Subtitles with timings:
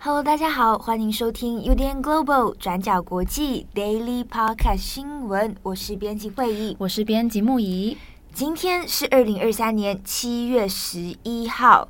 [0.00, 7.96] Hello，大家好，欢迎收听 UDN Global 转角国际 Daily Podcast 新闻，我是编辑会议，我是编辑木仪。
[8.38, 11.88] 今天是二零二三年七月十一号，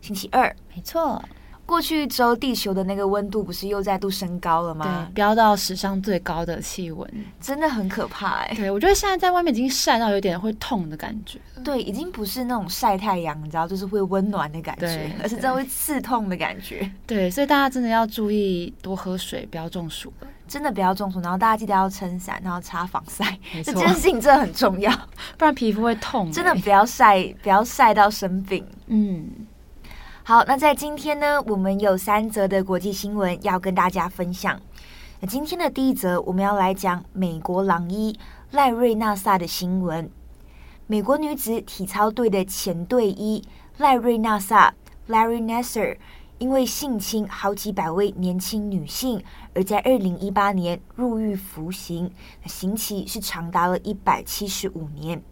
[0.00, 0.56] 星期二。
[0.74, 1.22] 没错，
[1.64, 5.08] 过去一周地球的那个温度不是又再度升高了吗？
[5.08, 7.08] 对，飙到史上最高的气温，
[7.40, 8.56] 真的很可怕哎、欸。
[8.56, 11.38] 对，我觉得现在在外面已经晒到有点会痛的感觉。
[11.64, 16.90] 对，已经不是那种晒太阳，你知道，就是会温暖的感觉，而是真的会刺痛的感觉。
[17.06, 20.28] 对，所以大家真的要注意多喝水，不要中暑了。
[20.48, 24.92] 真的不要中暑，然后大家记得要撑伞，然后擦防晒，这件事情真的很重要，
[25.38, 26.30] 不然皮肤会痛。
[26.30, 28.62] 真的不要晒，不要晒到生病。
[28.88, 29.24] 嗯，
[30.32, 34.58] 好，那在今天呢，我们有三则的国际新闻要跟大家分享。
[35.20, 38.18] 那今天的第一则，我们要来讲美国狼医
[38.50, 40.10] 赖瑞纳萨的新闻。
[40.86, 43.44] 美国女子体操队的前队医
[43.76, 44.72] 赖瑞纳萨
[45.06, 45.98] （Larry Nasser）。
[46.38, 49.22] 因为性侵好几百位年轻女性，
[49.54, 52.10] 而在二零一八年入狱服刑，
[52.46, 55.22] 刑期是长达了一百七十五年。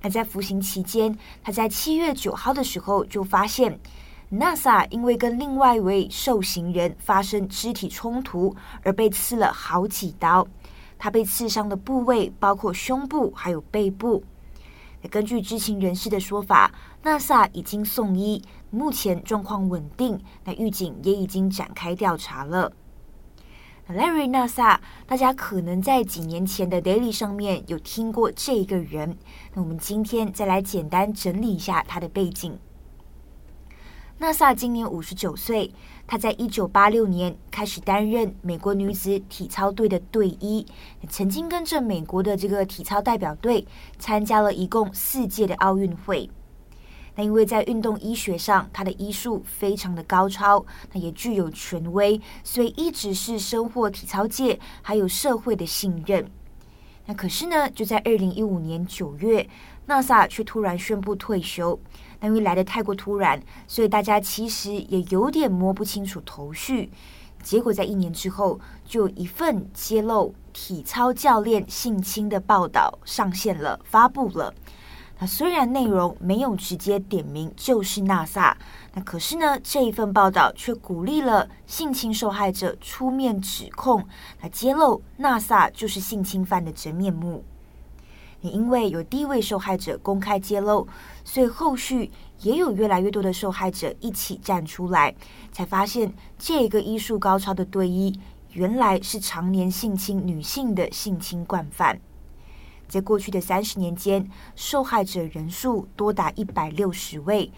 [0.00, 3.78] 那在服刑期间，他在七月九号的时候就发现，
[4.34, 10.46] 纳萨因为跟另外一位受刑人发生肢体冲突，而被刺了好几刀。
[10.98, 14.24] 他被刺伤的部位包括胸部还有背部。
[15.10, 16.72] 根据知情人士的说法，
[17.02, 20.18] 纳萨已经送医，目前状况稳定。
[20.44, 22.72] 那狱警也已经展开调查了。
[23.90, 29.18] Larry 纳萨，大家可能在几年前的 Daily 上面有听过这个人。
[29.52, 32.58] 那我们今天再来简单整理一下他的背景。
[34.22, 35.68] 纳萨今年五十九岁，
[36.06, 40.64] 他在一九八六年开始担任美国女子体操队的队医，
[41.08, 43.66] 曾经跟着美国的这个体操代表队
[43.98, 46.30] 参加了一共四届的奥运会。
[47.16, 56.24] 那因为在运动医学上，他的医术非常的高超，那也具有权威，所以一直是收获体操界还有社会的信任。
[57.06, 59.48] 那可是呢，就在二零一五年九月，
[59.86, 61.76] 纳萨却突然宣布退休。
[62.22, 66.90] 因为来得太过突然，所以大家其实也有点摸不清楚头绪。
[67.42, 74.54] 结果在一年之后，就一份揭露体操教练性侵的报道上线了，发布了。
[75.18, 78.56] 那虽然内容没有直接点名就是纳萨，
[78.94, 84.04] 那可是呢，这一份报道却鼓励了性侵受害者出面指控，
[84.40, 87.44] 来揭露纳萨就是性侵犯的真面目。
[88.42, 90.86] 也因为有第一位受害者公开揭露，
[91.24, 92.10] 所以后续
[92.40, 95.14] 也有越来越多的受害者一起站出来，
[95.50, 98.18] 才发现这个医术高超的队医
[98.52, 101.98] 原来是常年性侵女性的性侵惯犯。
[102.88, 107.50] 在过去的三十年间，受害者人数多达一百六十位。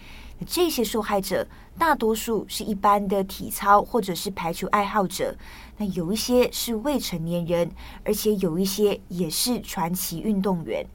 [0.47, 1.47] 这些受害者
[1.79, 5.35] 大多数是一般的体操或者是排球爱好者，
[5.77, 7.71] 那有一些是未成年人，
[8.05, 10.87] 而且有一些也是传奇运动员。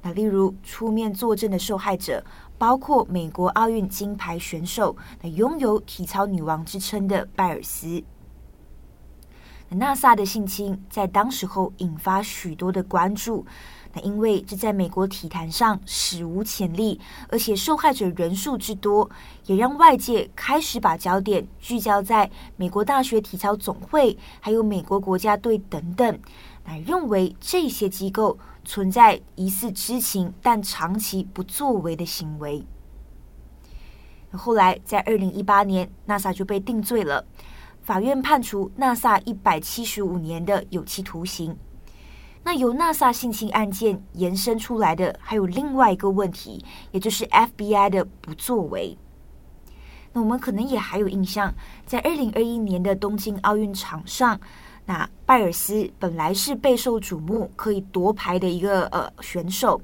[0.00, 2.24] 那例如出面作证的受害者，
[2.58, 8.02] 包括美国奥运金牌选手，那拥有体操女王之称的拜尔斯。
[9.68, 13.46] 那萨的性侵在当时候引发许多的关注。
[13.94, 16.98] 那因为这在美国体坛上史无前例，
[17.28, 19.10] 而且受害者人数之多，
[19.46, 26.18] 也让外界开始把焦点聚焦在美国大学体操总会，还有美国国家队等等，
[26.64, 32.64] 来认为这些机构存在疑似知情但长期不作为的行为。
[34.30, 37.26] 后来在二零一八年，纳萨就被定罪了，
[37.82, 41.54] 法院判处纳萨一百七十五年的有期徒刑。
[42.44, 48.98] 那由纳萨性侵案件延伸出来的还有另外一个问题，也就是 FBI 的不作为。
[50.12, 51.54] 那我们可能也还有印象，
[51.86, 54.38] 在二零二一年的东京奥运场上，
[54.84, 59.80] 那拜尔斯本来是备受瞩目、可以夺牌的一个呃选手，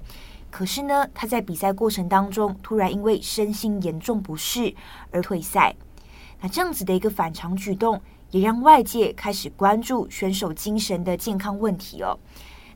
[0.51, 4.75] 可是呢，他在比赛过程当中突然因为身心严重不适
[5.13, 5.75] 而退赛。
[6.41, 12.19] 那这样子的一个反常举动，也让外界开始关注选手精神的健康问题哦。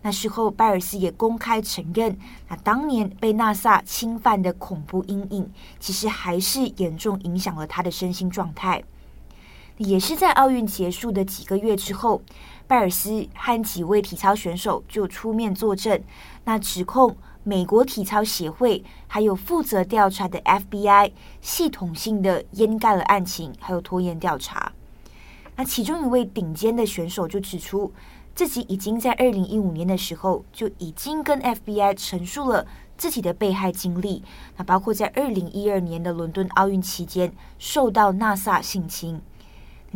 [0.04, 2.18] 那事后，拜尔斯也公开承认，
[2.48, 8.82] 那当年被纳萨侵犯的恐怖阴影，其实还是严重影响了他的身心状态。
[9.78, 12.20] 也是在奥运结束的几个月之后，
[12.66, 16.02] 拜尔斯和几位体操选手就出面作证，
[16.44, 24.72] 那指控美国体操协会还有负责调查的 FBI 系统性的掩盖了案情，还有拖延调查。
[25.56, 27.92] 那其中一位顶尖的选手就指出，
[28.34, 32.66] 自己已经在二零一五年的时候就已经跟 FBI 陈述了
[32.96, 34.22] 自己的被害经历，
[34.56, 39.20] 那包括在二零一二年的伦敦奥运期间受到纳萨性侵，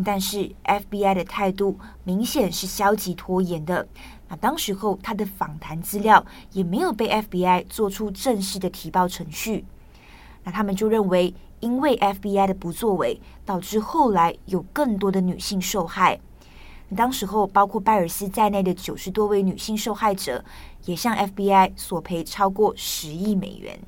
[0.05, 3.89] 但是 FBI 的态度明显是消极拖延的。
[4.29, 9.65] 那当时候他的访谈资料也没有被 FBI 做出正式的提报程序，
[10.45, 16.21] 那他们就认为，因为 FBI 的不作为，导致后来有更多的女性受害。
[16.95, 20.45] 当时候，包括拜尔斯在内的九十多位女性受害者，
[20.85, 23.81] 也向 FBI 索赔超过十亿美元。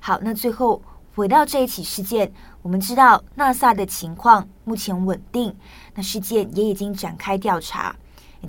[0.00, 0.82] 好，那最后
[1.14, 5.56] 回到这一起事件，我们知道 NASA 的情况目前稳定，
[5.94, 7.96] 那事件也已经展开调查。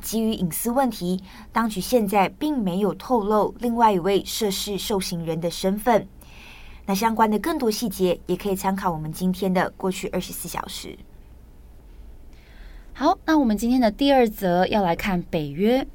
[0.01, 6.07] 基于隐私问题，当局现在并没有透露另外一位涉事受刑人的身份。
[6.85, 10.97] 那相关的更多细节，也可以参考我们今天的过去二十四小时。
[12.93, 15.87] 好，那我们今天的第二则要来看北约。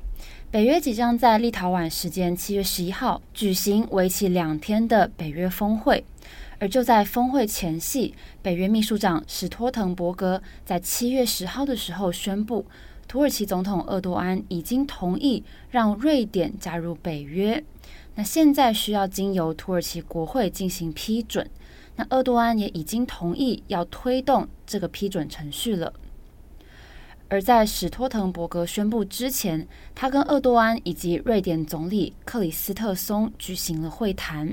[0.50, 6.02] 北约即将在立陶宛时间七月十一号举行为期两天的北约峰会，
[6.58, 12.64] 而就在峰会前夕，北约秘书长史托滕伯格在七月十号的时候宣布，
[13.06, 17.62] 土耳其总统厄多安已经同意让瑞典加入北约。
[18.18, 21.48] 那现在需要经由土耳其国会进行批准，
[21.94, 25.92] 那厄多安也已经同意要推动这个批准程序了。
[27.28, 34.52] 而在史托滕伯格宣布之前，他跟厄多安以及瑞典总理克里斯特松举行了会谈。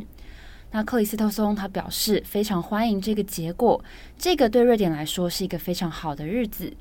[0.69, 3.83] 那克里斯特松他表示非常欢迎这个结果，
[4.15, 6.71] 这个对瑞典来说是一个非常好的日子。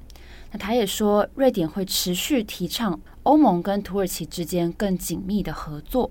[0.53, 6.11] 那他也说，瑞典会持续提倡欧盟跟土耳其之间更紧密的合作。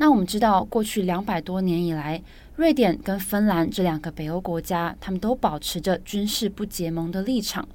[0.00, 2.22] 那我们知道，过去两百多年以来，
[2.56, 7.68] 瑞典跟芬兰这两个北欧国家，他们都保持着军事不结盟的立场。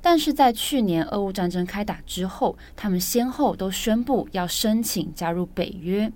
[0.00, 6.10] 但是在去年俄乌战争开打之后，他们先后都宣布要申请加入北约。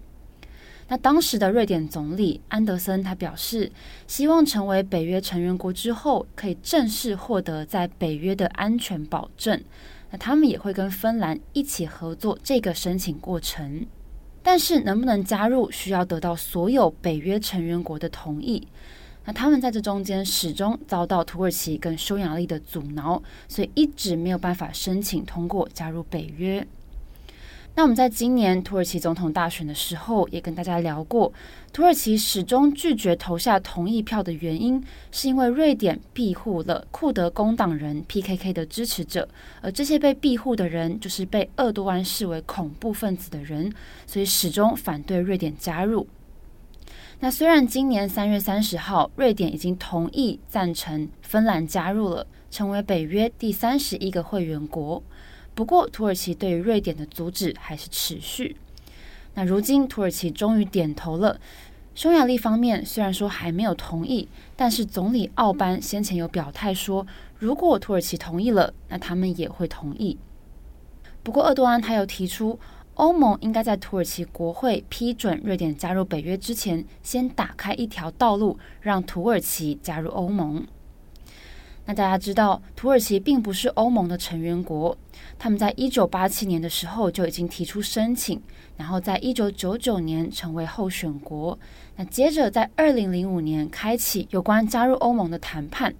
[0.88, 3.70] 那当时的瑞典总理安德森他表示，
[4.08, 9.62] 希望成为北约成员国之后，可以正式获得在北约的安全保证。
[10.10, 13.87] 那他们也会跟芬兰一起合作这个申请过程。
[14.48, 18.64] 但是能不能加入，需要得到所有北约成员国的同意。
[19.25, 26.64] 那他们在这中间始终遭到土耳其跟匈牙利的阻挠，所以一直没有办法申请通过加入北约。
[27.76, 31.31] 那我们在今年土耳其总统大选的时候，也跟大家聊过，
[31.75, 34.82] 土耳其始终拒绝投下同意票的原因，
[35.12, 39.28] 是因为瑞典庇护了库德工党人 PKK 的支持者，
[39.61, 43.70] 而这些被庇护的人就是被鄂多安视为恐怖分子的人，
[44.06, 46.06] 所以始终反对瑞典加入。
[47.20, 55.02] 那虽然今年三月三十号，瑞典已经同意赞成芬兰加入了，成为北约第三十一个会员国。
[55.56, 58.56] 不过，土耳其对于瑞典的阻止还是持续。
[59.32, 61.40] 那如今，土耳其终于点头了。
[61.94, 67.06] 匈牙利方面虽然说还没有同意，但是总理奥班先前有表态说，
[67.38, 70.18] 如果土耳其同意了，那他们也会同意。
[71.22, 72.60] 不过，厄多安他又提出。
[72.96, 80.66] 欧盟应该在土耳其国会批准瑞典加入北约之前，先打开一条道路，让土耳其加入欧盟。
[81.88, 84.97] 那大家知道，土耳其并不是欧盟的成员国，
[85.38, 88.43] 他们在一九八七年的时候就已经提出申请，
[88.76, 91.57] 然后在一九九九年成为候选国。
[91.95, 95.95] 那接着在二零零五年开启有关加入欧盟的谈判，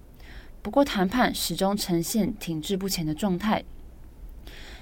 [0.61, 3.63] 不过谈判始终呈现停滞不前的状态。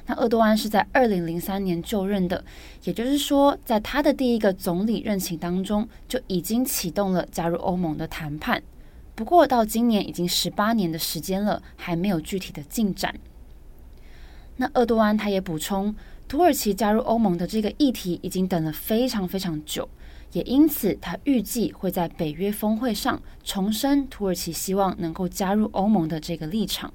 [0.08, 2.44] 那厄多安是在二零零三年就任的，
[2.84, 8.62] 也就是说，在他的第一个总理任期当中就已经启动了加入欧盟的谈判。
[9.16, 13.16] 不过到今年已经十八年的时间了，还没有具体的进展。
[14.58, 15.96] 那厄多安他也补充，
[16.28, 19.88] 土耳其加入欧盟的这个议题已经等了非常非常久，
[20.34, 26.94] 也因此他预计会在北约峰会上重申土耳其希望能够加入欧盟的这个立场。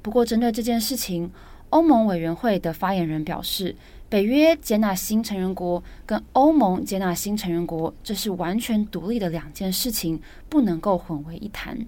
[0.00, 1.30] 不过针对这件事情，
[1.70, 3.76] 欧盟委员会的发言人表示，
[4.12, 11.86] 北约接纳新成员国跟欧盟接纳新成员国，这是完全独立的两件事情，不能够混为一谈。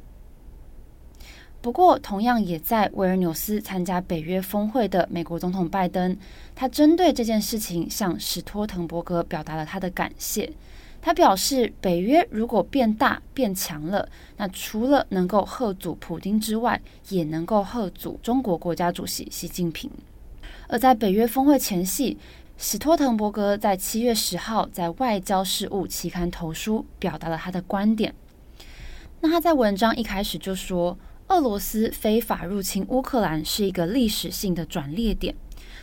[1.60, 6.16] 不过，同样也在维尔纽斯参加北约峰会的美国总统拜登，
[6.54, 10.50] 他针对这件事情向史托滕伯格表达了他的感谢。
[11.02, 19.90] 他表示，北约如果变大变强了，那除了能够吓阻普丁之外，也能够吓阻中国国家主席习近平。
[20.74, 22.18] 而在北约峰会前夕，
[22.56, 28.12] 史托滕伯格在七月十号在《外交事务》期刊投书，表达了他的观点。
[29.20, 35.36] 那他在文章一开始就说，俄罗斯非法入侵乌克兰是一个历史性的转捩点。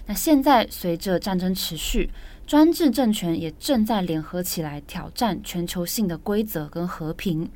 [0.08, 2.10] 那现在随着战争持续，
[2.46, 7.50] 专制政权也正在联合起来挑战全球性的规则跟和平。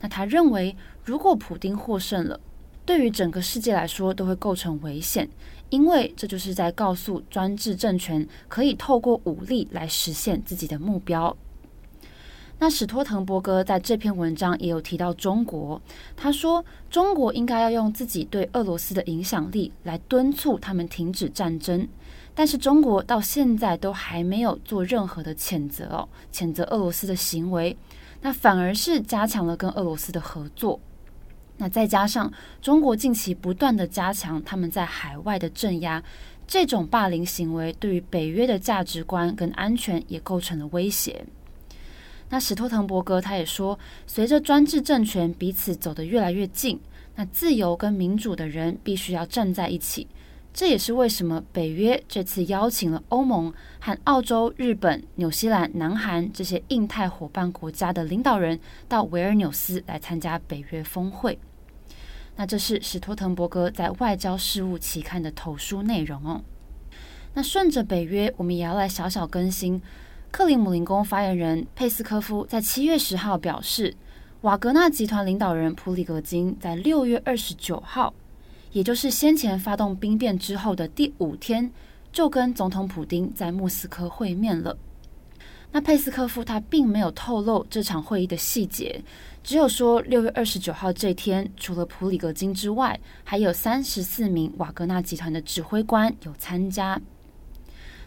[0.00, 2.40] 那他认为，如果普丁获胜了，
[2.86, 5.28] 对于整个世界来说都会构成危险，
[5.70, 11.36] 因为这就是在告诉专制政权可以透过武力来实现自己的目标。
[12.58, 15.80] 那史托滕伯格在这篇文章也有提到中国，
[16.16, 21.86] 他说中国应该要用自己对俄罗斯的影响力来敦促他们停止战争，
[22.32, 27.76] 但是中国到现在都还没有做任何的谴责哦，谴责俄罗斯的行为，
[28.20, 30.78] 那反而是加强了跟俄罗斯的合作。
[31.56, 36.02] 那再加上中国近期不断的加强他们在海外的镇压，
[36.46, 41.24] 这种霸凌行为对于北约的价值观跟安全也构成了威胁。
[42.30, 46.80] 那史托滕伯格他也说，随着专制政权彼此走得越来越近，
[47.14, 50.08] 那自由跟民主的人必须要站在一起。
[50.54, 61.36] 这也是为什么北约这次邀请了欧盟和澳洲、日本、纽西兰、南韩这些印太伙伴国家的领导人到维尔纽斯来参加北约峰会。
[62.36, 66.40] 那这是史托滕伯格在《外交事务》期刊的投书内容哦。
[67.34, 69.82] 那顺着北约，我们也要来小小更新。
[70.30, 73.96] 克里姆林宫发言人佩斯科夫在七月十号表示，
[74.42, 78.14] 瓦格纳集团领导人普里格金在六月二十九号，
[78.74, 81.70] 也就是先前发动兵变之后的第五天，
[82.12, 84.76] 就跟总统普丁在莫斯科会面了。
[85.70, 89.00] 那佩斯科夫他并没有透露这场会议的细节，
[89.44, 97.00] 只有说六月二十九号这天，除了普里格金之外，还有三十四名瓦格纳集团的指挥官有参加。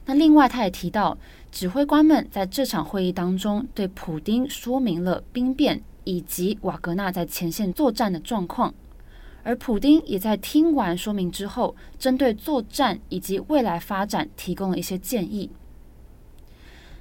[0.06, 1.18] 那另外，他也提到，
[1.50, 8.74] 指挥官们在这场会议当中对普丁说明了兵变以及瓦格纳在前线作战的状况，
[9.48, 15.50] 而普丁也在听完说明之后，针对作战以及未来发展提供了一些建议。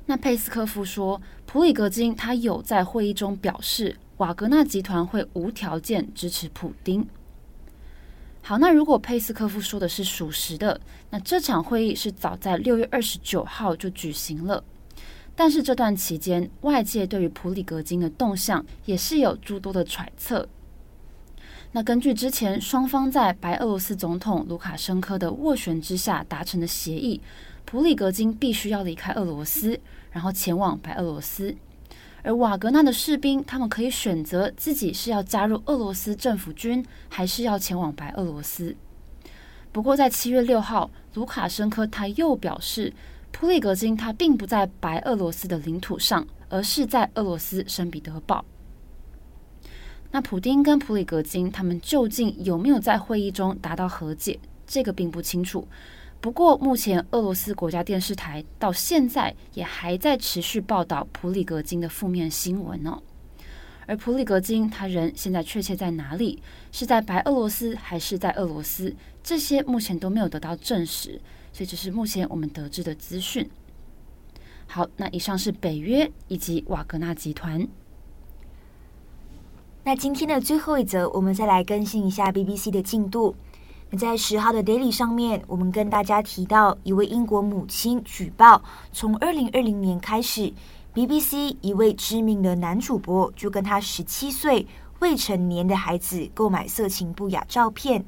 [0.05, 7.05] 那佩斯科夫说，普里格金他有在会议中表示，瓦格纳集团会无条件支持普丁。
[8.43, 14.62] 好，那如果佩斯科夫说的是属实的，那这场会议是早在六月二十九号就举行了。
[15.35, 20.49] 但是这段期间，外界对于普里格金的动向也是有诸多的揣测。
[21.73, 27.21] 那根据之前双方在白俄罗斯总统卢卡申科的斡旋之下达成的协议，
[27.65, 29.79] 普里格金必须要离开俄罗斯，
[30.11, 31.55] 然后前往白俄罗斯。
[32.23, 38.75] 而瓦格纳的士兵，他们可以选择自己是要加入俄罗斯政府军，还是要前往白俄罗斯。
[39.71, 42.93] 不过，在七月六号，卢卡申科他又表示，
[43.31, 48.45] 普里格金他并不在白俄罗斯的领土上，而是在俄罗斯圣彼得堡。
[50.17, 54.41] 那普丁跟普里格金他们究竟有没有在会议中达到和解？
[54.67, 55.69] 这个并不清楚。
[56.23, 62.99] 不过，目前俄罗斯国家电视台到现在也还在持续报道普里格金的负面新闻呢。
[63.85, 66.43] 而普里格金他人现在确切在哪里？
[66.73, 68.97] 是在白俄罗斯还是在俄罗斯？
[69.23, 71.21] 这些目前都没有得到证实，
[71.53, 73.47] 所以这是目前我们得知的资讯。
[74.67, 77.69] 好，那以上是北约以及瓦格纳集团。
[79.87, 83.37] 那今天的最后一则，我们再来更新一下 BBC 的进度。
[83.88, 88.61] 那在十号的 Daily 上面，我们跟大家提到一位英国母亲举报，
[88.93, 90.52] 从二零二零年开始
[90.93, 94.66] ，BBC 一位知名的男主播就跟他十七岁
[94.99, 98.05] 未成年的孩子购买色情不雅照片。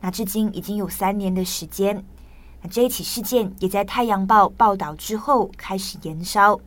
[0.00, 2.02] 那至今已经有三年的时间。
[2.62, 6.58] 那这一起事件也在《太阳报》报道之后开始延烧。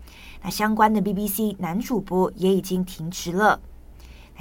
[0.43, 3.59] 那相关的 BBC 男主播也已经停职了。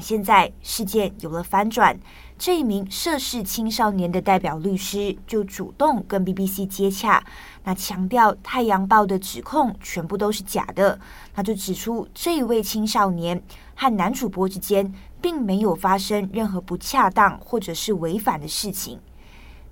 [0.00, 1.98] 现在事件有了反转。
[2.38, 7.22] 这一名涉事青少年的代表律师就主动跟 BBC 接洽，
[7.64, 10.98] 那强调《太阳报》的指控全部都是假的，
[11.34, 13.42] 那就指出这一位青少年
[13.74, 14.90] 和男主播之间
[15.20, 18.98] 并没有发生任何不恰当或者是违反的事情。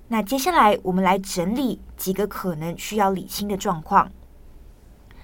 [0.09, 4.11] 那接下来我们来整理几个可能需要理清的状况。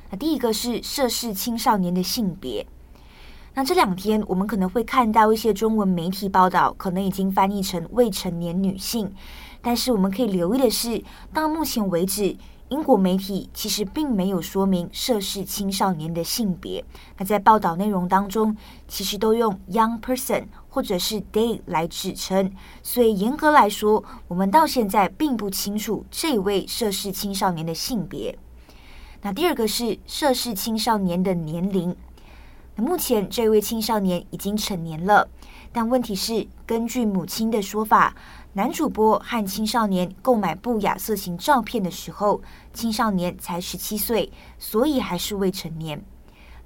[0.10, 2.66] 那第一个是涉事青少年的性别。
[3.58, 9.10] 那这两天，我们可能会看到一些中文媒体报道，可能已经翻译成未成年女性。
[9.62, 11.02] 但是我们可以留意的是，
[11.34, 12.36] 到目前为止，
[12.68, 16.84] 英国媒体其实并没有说明涉事青少年的性别。
[17.18, 18.54] 那在报道内容当中，
[18.90, 22.52] 其实都用 young person 或者是 they 来指称。
[22.84, 28.38] 所以严格来说，我们到现在并不清楚这位涉事青少年的性别。
[29.22, 31.96] 那第二个是涉事青少年的年龄。
[32.78, 35.30] 目前这位青少年已经成年了，
[35.72, 38.14] 但问题是，根据母亲的说法，
[38.52, 42.42] 男主播和青少年购买不雅色情照片的时候，
[42.74, 44.30] 青少年才十七岁，
[44.60, 46.04] 所以还是未成年。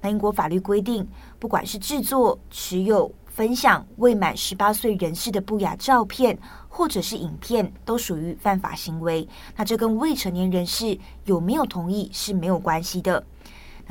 [0.00, 1.06] 那英国法律规定，
[1.38, 6.36] 不管是制作、持有、分享未满十八岁人士的不雅照片
[6.68, 9.28] 或者是影片，都属于犯法行为。
[9.54, 13.24] 那这跟未成年人士有没有同意是没有关系的。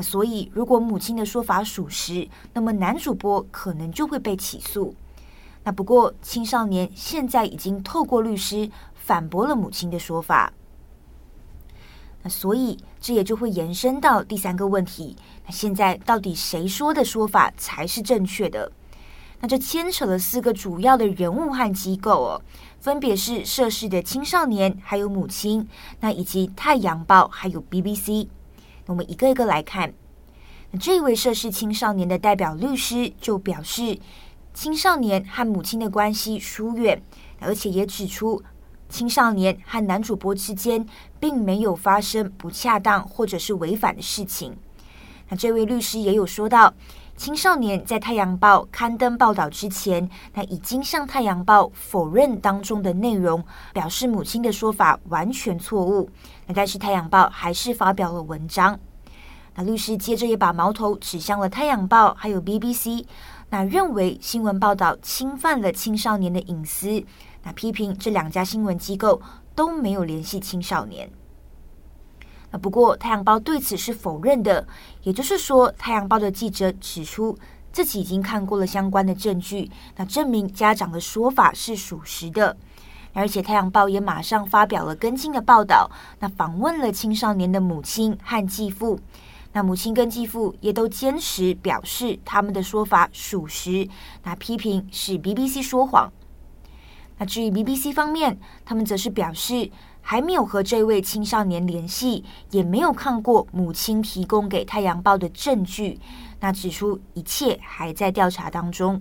[0.01, 4.95] 所以，如果母亲的说法属实，那么男主播可能就会被起诉。
[5.63, 10.53] 那不过，青少年现在已经透过律师反驳了母亲的说法。
[12.23, 15.15] 那所以，这也就会延伸到第三个问题：
[15.45, 18.71] 那现在到底谁说的说法才是正确的？
[19.41, 22.41] 那这牵扯了四个主要的人物和机构哦，
[22.79, 25.67] 分别是涉事的青少年，还有母亲，
[26.01, 28.27] 那以及《太阳报》还有 BBC。
[28.89, 29.93] 我们一个一个来看。
[30.79, 33.99] 这位涉事青少年的代表律师就表示，
[34.51, 36.99] 青少年和母亲的关系疏远，
[37.39, 38.41] 而且也指出。
[38.89, 40.83] 青少年和男主播之间
[41.19, 44.57] 并没有发生不恰当或者是违反的事情。
[45.27, 46.73] 那这位律师也有说到，
[47.19, 56.09] 青少年在《太阳报》刊登报道之前，那已经向《太阳报》否认当中的内容，表示母亲的说法完全错误。
[56.47, 58.79] 那但是《太阳报》还是发表了文章。
[59.53, 63.03] 那律师接着也把矛头指向了《太阳报》还有 BBC，
[63.49, 67.03] 那认为新闻报道侵犯了青少年的隐私。
[67.43, 69.21] 那批评这两家新闻机构
[69.53, 71.11] 都没有联系青少年。
[72.51, 74.67] 那不过《太阳报》对此是否认的，
[75.03, 77.37] 也就是说，《太阳报》的记者指出
[77.71, 82.57] 自己已经看过了相关的证据，那证明家长的说法是属实的。
[83.13, 85.89] 而且《太阳报》也马上发表了跟进的报道，
[86.19, 88.99] 那访问了青少年的母亲和继父，
[89.53, 93.87] 那母亲跟继父也都坚持表示他们的说法属实，
[94.23, 96.11] 那批评是 BBC 说谎。
[97.17, 99.69] 那至于 BBC 方面，他们则是表示
[100.09, 105.99] 还没有和这位青少年联系，也没有看过母亲提供给《太阳报》的证据。
[106.39, 108.99] 那指出一切还在调查当中。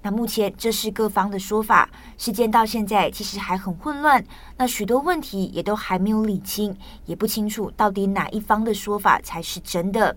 [0.00, 4.24] 那目前这是各方的说法，事件到现在其实还很混乱，
[4.56, 10.16] 那许多问题也都还没有理清，也不清楚到底哪一方的说法才是真的。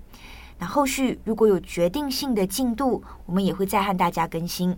[0.58, 4.78] 那后续如果有决定性的进度，我们也会再和大家更新。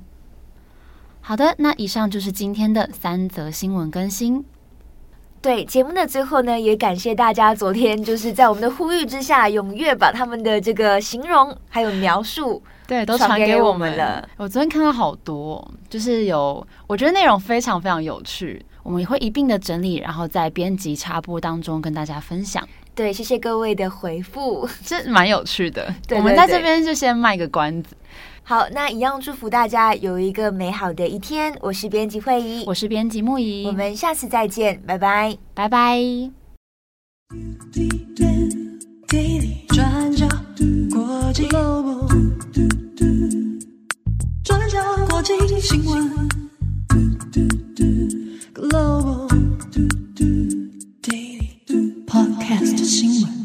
[1.21, 4.43] 好的，那以上就是今天的三则新闻更新。
[5.45, 14.27] 对，节目的最后呢，也感谢大家昨天就是在我们的呼吁之下，踊跃把他们的这个形容还有描述，对，都传给我们了。
[14.37, 22.67] 我昨天看到好多，就是有我觉得内容非常非常有趣，我们也会一并的整理，然后在编辑插播当中跟大家分享。
[22.95, 25.83] 对，谢谢各位的回复， 这蛮有趣的。
[26.07, 27.95] 对对对，我们在这边就先卖个关子。
[28.41, 31.53] 好，那一样祝福大家有一个美好的一天。
[31.59, 35.99] 我是编辑慧仪，我是编辑木仪，我们下次再见，拜拜，拜拜。
[39.69, 40.25] 转角
[40.93, 41.47] 国际
[44.43, 44.79] 转角
[45.09, 46.29] 国际新闻
[52.55, 53.44] Podcast Shima.